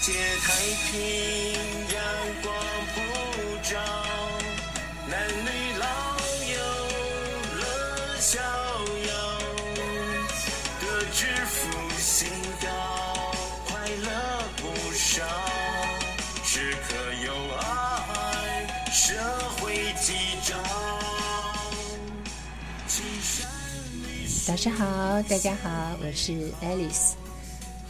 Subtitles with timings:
[0.00, 0.12] 界
[0.42, 0.54] 太
[0.86, 0.98] 平，
[1.92, 1.96] 阳
[2.42, 2.54] 光
[2.94, 2.96] 普
[3.62, 3.76] 照，
[5.08, 5.48] 男女
[5.78, 5.86] 老
[6.46, 6.54] 幼
[7.58, 7.62] 乐
[8.20, 8.40] 逍
[9.08, 9.12] 遥，
[10.80, 11.56] 得之福
[11.98, 12.28] 星
[12.62, 12.66] 高，
[13.66, 14.08] 快乐
[14.58, 14.62] 不
[14.94, 15.24] 少，
[16.44, 16.94] 时刻
[17.24, 19.14] 有爱，社
[19.60, 20.54] 会吉兆。
[22.86, 23.50] 青山
[24.04, 27.27] 绿水早上好，大家好，我是 Alice。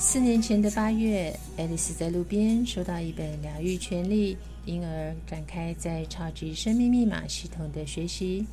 [0.00, 8.46] 四年前的八月爱丽丝在路边收到一本《疗愈权利》，因而展开在超级生命密码系统的学习。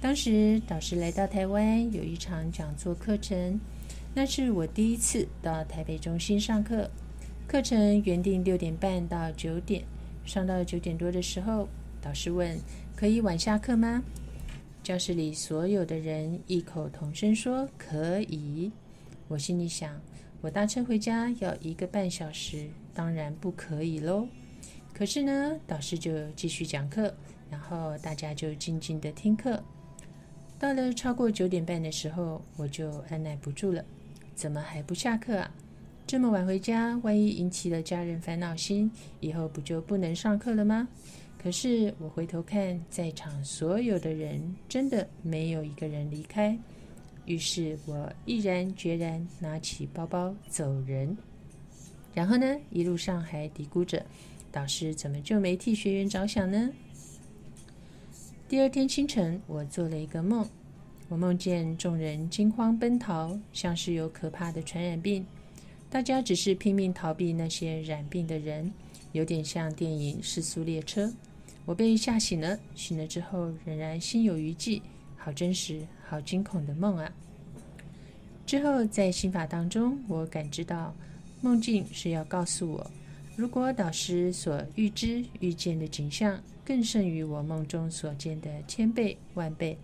[0.00, 3.60] 当时导师来到台湾，有一场讲座课程，
[4.14, 6.88] 那是我第一次到台北中心上课。
[7.48, 9.82] 课程原定六点半到九点，
[10.24, 11.68] 上到九点多的时候，
[12.00, 12.56] 导师问
[12.94, 14.04] ：“可以晚下课吗？”
[14.84, 18.70] 教室里所有的人异口同声说：“可以。”
[19.26, 20.00] 我心里想，
[20.46, 24.28] 我搭车回家要一个半小时，当然不可以喽。
[24.94, 27.12] 可是呢，导师就继续讲课，
[27.50, 29.60] 然后大家就静静的听课。
[30.56, 33.84] 到了超过九点半的时候，我就按耐不住了，
[34.36, 35.50] 怎么还不下课啊？
[36.06, 38.88] 这么晚回家，万一引起了家人烦恼心，
[39.18, 40.86] 以后不就不能上课了吗？
[41.42, 46.56] 可是我回头看，在场所有的人，真的没有一个人离开。
[47.26, 51.16] 于是我毅然决然拿起包包走人。
[52.14, 54.06] 然后呢，一路上还嘀咕着
[54.50, 56.70] ：“导师怎么就没替学员着想呢？”
[58.48, 60.48] 第二天清晨，我做了一个梦，
[61.08, 65.26] 我梦见众人惊慌奔逃，像是有可怕的传染病，
[65.90, 68.72] 大家只是拼命逃避那些染病的人，
[69.12, 71.06] 有点像电影《失速列车》。
[71.64, 74.80] 我被吓醒了，醒了之后仍然心有余悸，
[75.16, 77.12] 好真实、好惊恐的梦啊！
[78.46, 80.94] 之后在心法当中，我感知到
[81.40, 82.90] 梦境是要告诉我，
[83.34, 89.76] 如果导师所预知、预见的景象更胜于我梦中所见的千倍万倍，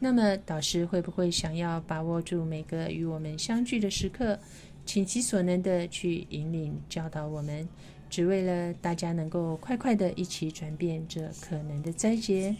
[0.00, 4.38] 那么导师会不会想要把握住每个与我们相聚的时刻，
[4.84, 7.68] 倾其所能的去引领、教导我们？
[8.12, 12.54] 只为了大家能够快快的一起转变这可能的灾劫，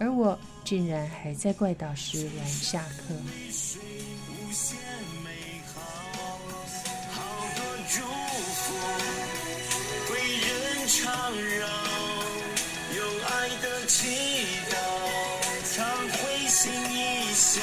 [0.00, 3.14] 而我竟然还在怪导师晚下课。
[3.48, 3.80] 水
[4.28, 4.76] 无限
[5.22, 5.30] 美
[5.72, 5.80] 好，
[7.12, 7.22] 好
[7.54, 8.74] 多祝福
[10.12, 10.50] 为人
[10.88, 11.68] 常绕，
[12.96, 13.30] 有爱
[13.62, 14.02] 的祈
[14.68, 14.74] 祷，
[15.76, 15.78] 常
[16.08, 17.62] 会心一笑，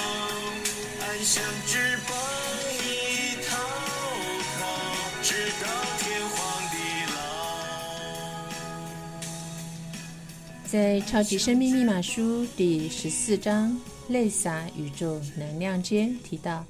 [10.65, 13.71] 在《超级生命密码书》第十四章
[14.11, 16.65] 《泪洒宇宙能量间》提到，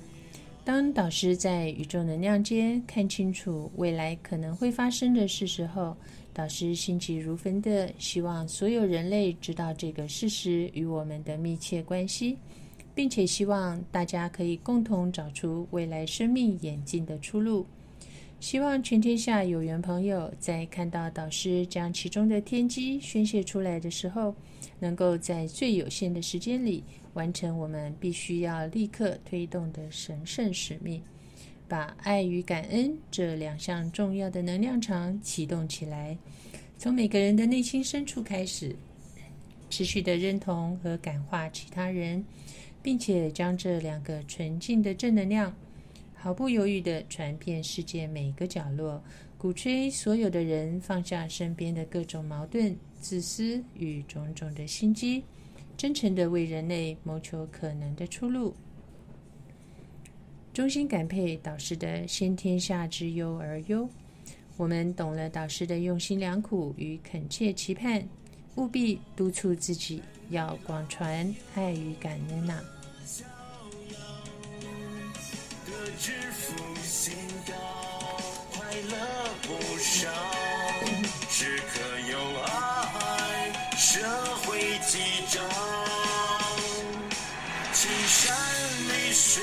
[0.65, 5.95] 当导师在宇宙能量间看清楚未来可能会发生的事实后，
[6.33, 12.37] 导师心急如焚的希望所有人类知道这个事实与我们的密切关系，
[12.93, 17.65] 并且希望大家可以共同找出未来生命演进的出路。
[18.45, 24.35] 希望全天下有缘朋友在看到导师将其中的天机宣泄出来的时候，
[24.77, 26.83] 能够在最有限的时间里
[27.15, 31.01] 完成我们必须要立刻推动的神圣使命，
[31.67, 36.15] 把爱与感恩这两项重要的能量场启动起来，
[36.77, 38.75] 从每个人的内心深处开始，
[39.71, 42.23] 持续的认同和感化其他人，
[42.83, 45.51] 并且将这两个纯净的正能量。
[46.25, 48.99] 毫不犹豫地传遍世界每个角落，
[49.37, 55.23] 鼓吹所有的人放下身边的各种矛盾、自私与种种的心机，
[55.77, 58.55] 真诚地为人类谋求可能的出路。
[60.51, 63.87] 衷心感佩导师的先天下之忧而忧，
[64.57, 68.03] 我们懂了导师的用心良苦与恳切期盼，
[68.55, 72.63] 务必督促自己要广传爱与感恩呐、
[75.97, 77.13] 智福星
[77.47, 77.53] 高，
[78.53, 78.97] 快乐
[79.43, 80.09] 不少，
[81.29, 81.79] 时刻
[82.11, 84.01] 有爱，社
[84.43, 84.99] 会吉
[85.29, 85.39] 兆。
[87.71, 88.35] 青山
[88.87, 89.41] 绿水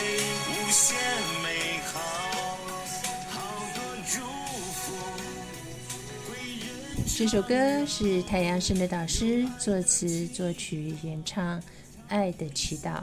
[0.50, 0.94] 无限
[1.42, 1.98] 美好，
[3.30, 3.34] 好
[3.74, 4.20] 多祝
[4.72, 4.84] 福。
[7.16, 11.58] 这首歌是太阳神的导师作词、作曲、演唱，
[12.08, 12.96] 《爱的祈祷》。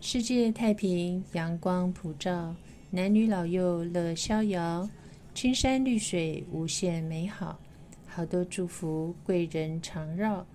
[0.00, 2.54] 世界太平，阳光普照，
[2.88, 4.88] 男女老幼乐逍遥，
[5.34, 7.58] 青山绿水无限美好，
[8.06, 10.46] 好多祝福贵人常绕，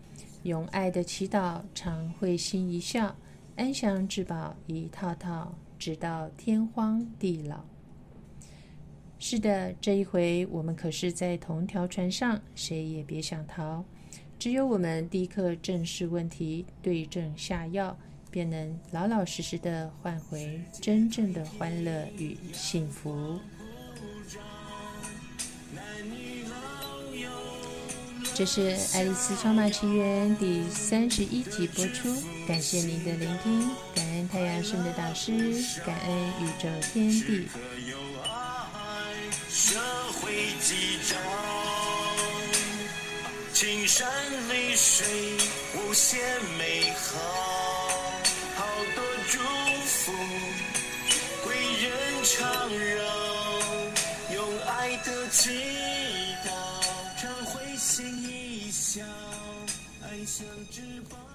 [0.44, 3.14] 用爱的祈祷常会心一笑，
[3.58, 7.60] 安详至宝一套套，直到天荒地老。
[9.20, 13.84] 是的，这一回我们可是在同条船上，谁也别想逃。
[14.40, 17.96] 只有我们立刻正视问题，对症下药，
[18.34, 23.40] 便能老老实实的换回真正的欢乐与幸福。
[28.34, 32.12] 这是《爱丽丝超马奇缘》第三十一集播出，
[32.48, 35.32] 感谢您的聆听，感恩太阳神的导师，
[35.86, 37.48] 感恩宇宙天地。
[43.54, 44.10] 青山
[44.50, 45.06] 绿水
[45.78, 46.20] 无限
[46.58, 47.53] 美好，
[49.30, 49.40] 祝
[49.86, 50.12] 福
[51.44, 51.92] 贵人
[52.24, 53.04] 常绕，
[54.34, 55.50] 用爱的祈
[56.46, 56.50] 祷，
[57.22, 59.04] 常会心一笑，
[60.04, 61.33] 爱像翅膀。